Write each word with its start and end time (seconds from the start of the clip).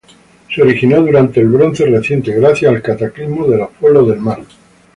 Se 0.49 0.63
originó 0.63 0.99
durante 1.03 1.39
el 1.41 1.49
Bronce 1.49 1.85
Reciente 1.85 2.31
gracias 2.33 2.73
al 2.73 2.81
cataclismo 2.81 3.45
de 3.45 3.57
los 3.57 3.69
Pueblos 3.69 4.07
del 4.07 4.17
Mar. 4.19 4.39